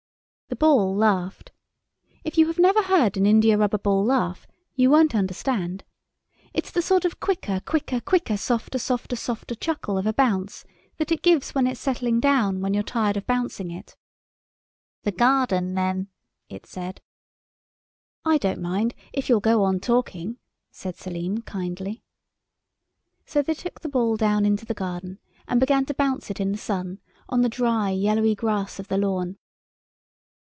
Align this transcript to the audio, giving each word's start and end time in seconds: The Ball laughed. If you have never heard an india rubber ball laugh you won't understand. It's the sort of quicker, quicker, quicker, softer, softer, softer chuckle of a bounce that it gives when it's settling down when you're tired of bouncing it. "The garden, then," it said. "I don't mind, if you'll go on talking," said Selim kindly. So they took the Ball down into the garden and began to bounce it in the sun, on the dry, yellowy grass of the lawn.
The 0.61 0.65
Ball 0.67 0.93
laughed. 0.93 1.53
If 2.25 2.37
you 2.37 2.47
have 2.47 2.59
never 2.59 2.83
heard 2.83 3.15
an 3.15 3.25
india 3.25 3.57
rubber 3.57 3.77
ball 3.77 4.03
laugh 4.03 4.45
you 4.75 4.89
won't 4.89 5.15
understand. 5.15 5.85
It's 6.53 6.71
the 6.71 6.81
sort 6.81 7.05
of 7.05 7.21
quicker, 7.21 7.61
quicker, 7.61 8.01
quicker, 8.01 8.35
softer, 8.35 8.77
softer, 8.77 9.15
softer 9.15 9.55
chuckle 9.55 9.97
of 9.97 10.05
a 10.05 10.11
bounce 10.11 10.65
that 10.97 11.09
it 11.09 11.21
gives 11.21 11.55
when 11.55 11.67
it's 11.67 11.79
settling 11.79 12.19
down 12.19 12.59
when 12.59 12.73
you're 12.73 12.83
tired 12.83 13.15
of 13.15 13.25
bouncing 13.25 13.71
it. 13.71 13.95
"The 15.03 15.13
garden, 15.13 15.73
then," 15.75 16.09
it 16.49 16.65
said. 16.65 17.01
"I 18.25 18.37
don't 18.37 18.61
mind, 18.61 18.93
if 19.13 19.29
you'll 19.29 19.39
go 19.39 19.63
on 19.63 19.79
talking," 19.79 20.37
said 20.69 20.97
Selim 20.97 21.43
kindly. 21.43 22.03
So 23.25 23.41
they 23.41 23.53
took 23.53 23.79
the 23.79 23.89
Ball 23.89 24.17
down 24.17 24.45
into 24.45 24.65
the 24.65 24.73
garden 24.73 25.19
and 25.47 25.61
began 25.61 25.85
to 25.85 25.93
bounce 25.93 26.29
it 26.29 26.41
in 26.41 26.51
the 26.51 26.57
sun, 26.57 26.99
on 27.29 27.39
the 27.41 27.47
dry, 27.49 27.91
yellowy 27.91 28.35
grass 28.35 28.79
of 28.79 28.89
the 28.89 28.97
lawn. 28.97 29.37